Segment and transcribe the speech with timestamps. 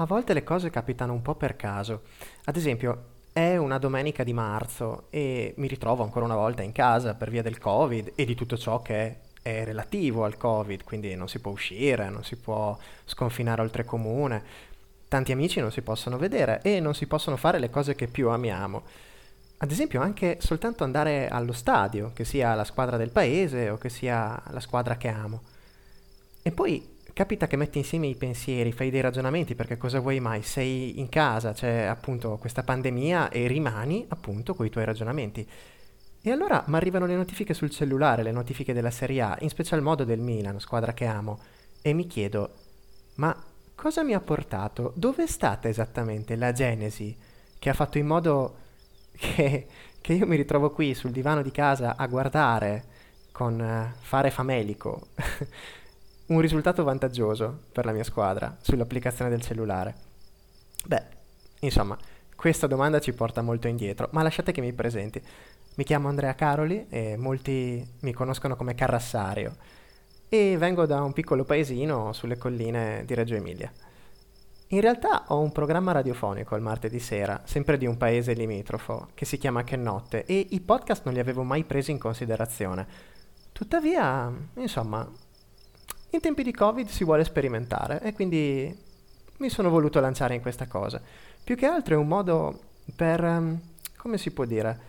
[0.00, 2.02] a volte le cose capitano un po' per caso.
[2.44, 3.04] Ad esempio,
[3.34, 7.42] è una domenica di marzo e mi ritrovo ancora una volta in casa per via
[7.42, 11.50] del Covid e di tutto ciò che è, relativo al Covid, quindi non si può
[11.52, 14.42] uscire, non si può sconfinare oltre comune,
[15.06, 18.30] tanti amici non si possono vedere e non si possono fare le cose che più
[18.30, 18.82] amiamo.
[19.58, 23.90] Ad esempio anche soltanto andare allo stadio, che sia la squadra del paese o che
[23.90, 25.42] sia la squadra che amo.
[26.42, 30.42] E poi capita che metti insieme i pensieri, fai dei ragionamenti perché cosa vuoi mai?
[30.42, 35.48] Sei in casa, c'è appunto questa pandemia e rimani appunto con i tuoi ragionamenti.
[36.22, 39.80] E allora mi arrivano le notifiche sul cellulare, le notifiche della Serie A, in special
[39.80, 41.38] modo del Milan, squadra che amo,
[41.80, 42.50] e mi chiedo,
[43.14, 43.34] ma
[43.74, 44.92] cosa mi ha portato?
[44.96, 47.16] Dove è stata esattamente la genesi
[47.58, 48.56] che ha fatto in modo
[49.16, 49.66] che,
[50.00, 52.84] che io mi ritrovo qui sul divano di casa a guardare
[53.32, 55.08] con uh, fare famelico
[56.30, 59.94] un risultato vantaggioso per la mia squadra sull'applicazione del cellulare?
[60.86, 61.02] Beh,
[61.60, 61.98] insomma,
[62.36, 65.20] questa domanda ci porta molto indietro, ma lasciate che mi presenti.
[65.74, 69.56] Mi chiamo Andrea Caroli e molti mi conoscono come Carrassario
[70.28, 73.72] e vengo da un piccolo paesino sulle colline di Reggio Emilia.
[74.68, 79.24] In realtà ho un programma radiofonico il martedì sera, sempre di un paese limitrofo, che
[79.24, 82.86] si chiama Che Notte, e i podcast non li avevo mai presi in considerazione.
[83.50, 85.10] Tuttavia, insomma,
[86.10, 88.76] in tempi di Covid si vuole sperimentare e quindi
[89.36, 91.00] mi sono voluto lanciare in questa cosa.
[91.42, 92.60] Più che altro è un modo
[92.94, 93.60] per, ehm,
[93.96, 94.88] come si può dire?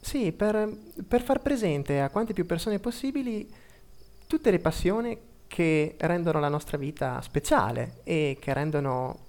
[0.00, 0.68] Sì, per,
[1.06, 3.48] per far presente a quante più persone possibili
[4.26, 9.26] tutte le passioni che rendono la nostra vita speciale e che rendono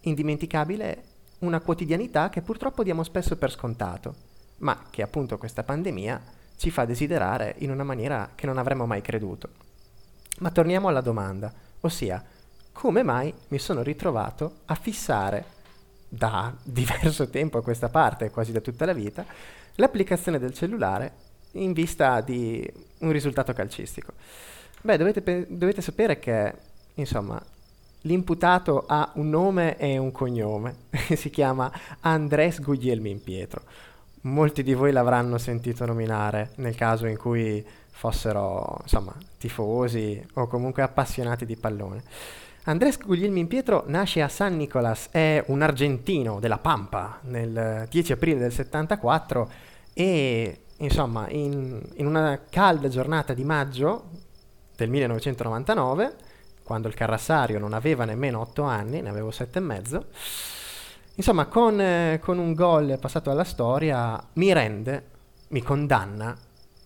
[0.00, 1.04] indimenticabile
[1.40, 4.14] una quotidianità che purtroppo diamo spesso per scontato,
[4.58, 6.22] ma che appunto questa pandemia
[6.56, 9.70] ci fa desiderare in una maniera che non avremmo mai creduto.
[10.38, 12.24] Ma torniamo alla domanda, ossia
[12.72, 15.60] come mai mi sono ritrovato a fissare
[16.08, 19.24] da diverso tempo a questa parte, quasi da tutta la vita,
[19.76, 21.12] l'applicazione del cellulare
[21.52, 24.12] in vista di un risultato calcistico.
[24.80, 26.54] Beh, dovete, pe- dovete sapere che,
[26.94, 27.40] insomma,
[28.02, 30.76] l'imputato ha un nome e un cognome,
[31.14, 33.62] si chiama Andrés Guglielmin Pietro.
[34.22, 40.82] Molti di voi l'avranno sentito nominare nel caso in cui fossero insomma tifosi o comunque
[40.82, 42.02] appassionati di pallone.
[42.64, 48.38] Andrés Guglielmin Pietro nasce a San Nicolas, è un argentino della Pampa nel 10 aprile
[48.38, 49.50] del 74
[49.92, 54.10] e insomma in, in una calda giornata di maggio
[54.76, 56.14] del 1999,
[56.62, 60.06] quando il Carrassario non aveva nemmeno 8 anni, ne avevo 7 e mezzo,
[61.16, 65.06] insomma con, eh, con un gol passato alla storia mi rende,
[65.48, 66.36] mi condanna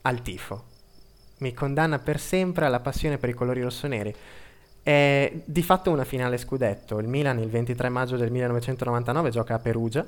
[0.00, 0.74] al tifo
[1.38, 4.14] mi condanna per sempre alla passione per i colori rossoneri.
[4.82, 6.98] È di fatto una finale scudetto.
[6.98, 10.06] Il Milan il 23 maggio del 1999 gioca a Perugia,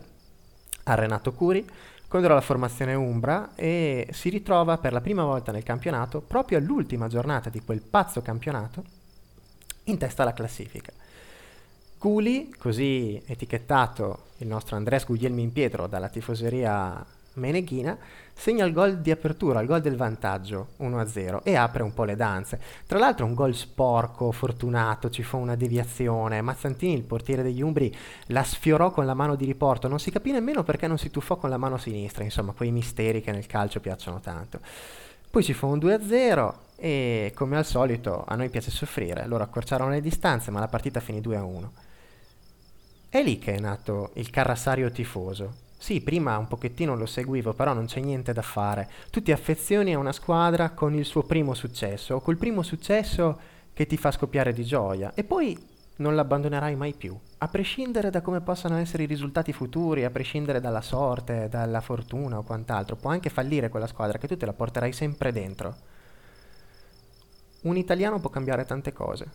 [0.85, 1.67] a Renato Curi,
[2.07, 7.09] contro la formazione Umbra e si ritrova per la prima volta nel campionato, proprio all'ultima
[7.09, 8.83] giornata di quel pazzo campionato,
[9.85, 10.93] in testa alla classifica.
[11.99, 17.05] Culi, così etichettato il nostro Andres Guglielmin Pietro dalla tifoseria
[17.39, 17.97] Meneghina
[18.35, 22.15] segna il gol di apertura, il gol del vantaggio 1-0 e apre un po' le
[22.15, 22.61] danze.
[22.87, 26.41] Tra l'altro un gol sporco, fortunato, ci fa una deviazione.
[26.41, 27.95] Mazzantini, il portiere degli Umbri,
[28.27, 31.37] la sfiorò con la mano di riporto, non si capì nemmeno perché non si tuffò
[31.37, 34.61] con la mano sinistra, insomma, quei misteri che nel calcio piacciono tanto.
[35.31, 39.91] Poi ci fu un 2-0 e come al solito a noi piace soffrire, loro accorciarono
[39.91, 41.69] le distanze ma la partita finì 2-1.
[43.11, 47.73] È lì che è nato il carrassario tifoso, sì, prima un pochettino lo seguivo, però
[47.73, 48.91] non c'è niente da fare.
[49.09, 53.41] Tu ti affezioni a una squadra con il suo primo successo, o col primo successo
[53.73, 55.59] che ti fa scoppiare di gioia, e poi
[55.97, 60.61] non l'abbandonerai mai più, a prescindere da come possano essere i risultati futuri, a prescindere
[60.61, 62.97] dalla sorte, dalla fortuna o quant'altro.
[62.97, 65.75] Può anche fallire quella squadra che tu te la porterai sempre dentro.
[67.63, 69.27] Un italiano può cambiare tante cose.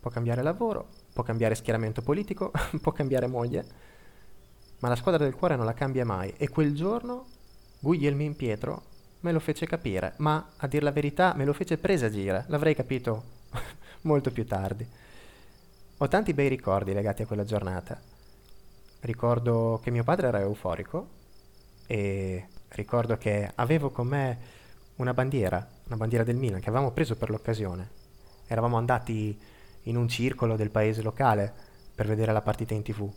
[0.00, 3.94] Può cambiare lavoro, può cambiare schieramento politico, può cambiare moglie
[4.78, 7.24] ma la squadra del cuore non la cambia mai e quel giorno
[7.78, 12.44] Guglielmin Pietro me lo fece capire, ma a dir la verità me lo fece presagire,
[12.48, 13.22] l'avrei capito
[14.02, 14.86] molto più tardi.
[15.98, 17.98] Ho tanti bei ricordi legati a quella giornata.
[19.00, 21.08] Ricordo che mio padre era euforico
[21.86, 24.38] e ricordo che avevo con me
[24.96, 27.88] una bandiera, una bandiera del Milan che avevamo preso per l'occasione.
[28.46, 29.38] Eravamo andati
[29.84, 31.52] in un circolo del paese locale
[31.94, 33.10] per vedere la partita in tv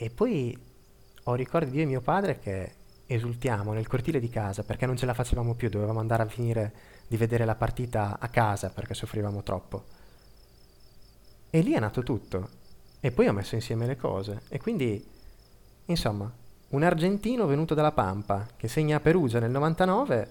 [0.00, 0.56] e poi
[1.24, 2.74] ho ricordi di io e mio padre che
[3.06, 6.72] esultiamo nel cortile di casa perché non ce la facevamo più, dovevamo andare a finire
[7.08, 9.84] di vedere la partita a casa perché soffrivamo troppo.
[11.50, 12.48] E lì è nato tutto.
[13.00, 14.42] E poi ho messo insieme le cose.
[14.48, 15.04] E quindi,
[15.86, 16.32] insomma,
[16.68, 20.28] un argentino venuto dalla Pampa che segna a Perugia nel 99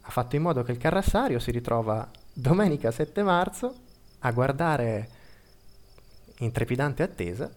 [0.00, 3.74] ha fatto in modo che il Carrassario si ritrova domenica 7 marzo
[4.18, 5.08] a guardare
[6.38, 7.48] in trepidante attesa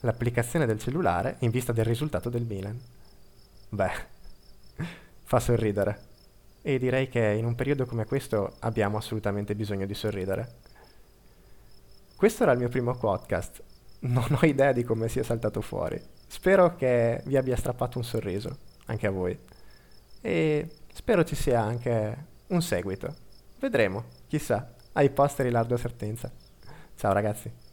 [0.00, 2.78] l'applicazione del cellulare in vista del risultato del Milan.
[3.68, 3.90] Beh,
[5.24, 6.06] fa sorridere.
[6.62, 10.56] E direi che in un periodo come questo abbiamo assolutamente bisogno di sorridere.
[12.16, 13.62] Questo era il mio primo podcast.
[14.00, 16.00] Non ho idea di come sia saltato fuori.
[16.26, 18.56] Spero che vi abbia strappato un sorriso,
[18.86, 19.38] anche a voi.
[20.20, 23.14] E spero ci sia anche un seguito.
[23.58, 26.30] Vedremo, chissà, ai posteri lardo sentenza.
[26.96, 27.67] Ciao ragazzi.